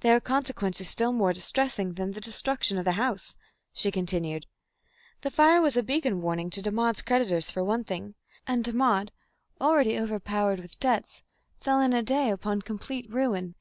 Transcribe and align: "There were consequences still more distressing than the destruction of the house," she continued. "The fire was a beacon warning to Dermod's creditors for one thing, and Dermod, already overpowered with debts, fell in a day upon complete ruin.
"There 0.00 0.14
were 0.14 0.18
consequences 0.20 0.90
still 0.90 1.12
more 1.12 1.32
distressing 1.32 1.92
than 1.92 2.10
the 2.10 2.20
destruction 2.20 2.76
of 2.76 2.84
the 2.84 2.94
house," 2.98 3.36
she 3.72 3.92
continued. 3.92 4.46
"The 5.20 5.30
fire 5.30 5.62
was 5.62 5.76
a 5.76 5.82
beacon 5.84 6.20
warning 6.22 6.50
to 6.50 6.60
Dermod's 6.60 7.02
creditors 7.02 7.52
for 7.52 7.62
one 7.62 7.84
thing, 7.84 8.16
and 8.48 8.64
Dermod, 8.64 9.12
already 9.60 9.96
overpowered 9.96 10.58
with 10.58 10.80
debts, 10.80 11.22
fell 11.60 11.80
in 11.80 11.92
a 11.92 12.02
day 12.02 12.32
upon 12.32 12.62
complete 12.62 13.08
ruin. 13.08 13.54